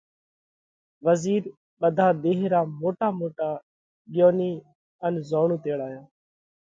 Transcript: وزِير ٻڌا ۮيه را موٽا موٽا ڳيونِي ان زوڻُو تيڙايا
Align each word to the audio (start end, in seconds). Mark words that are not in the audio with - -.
وزِير 1.05 1.43
ٻڌا 1.79 2.07
ۮيه 2.23 2.41
را 2.53 2.61
موٽا 2.79 3.07
موٽا 3.19 3.49
ڳيونِي 4.11 4.51
ان 5.05 5.13
زوڻُو 5.29 5.57
تيڙايا 5.63 6.01